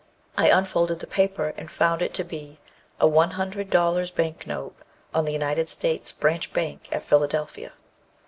I 0.35 0.47
unfolded 0.49 0.99
the 0.99 1.05
paper, 1.05 1.53
and 1.57 1.69
found 1.69 2.01
it 2.01 2.11
to 2.15 2.23
be 2.23 2.57
a 2.99 3.07
100 3.07 3.69
dollars 3.69 4.09
bank 4.09 4.47
note, 4.47 4.75
on 5.13 5.25
the 5.25 5.31
United 5.33 5.69
States 5.69 6.11
Branch 6.11 6.51
Bank, 6.53 6.87
at 6.91 7.03
Philadelphia. 7.03 7.73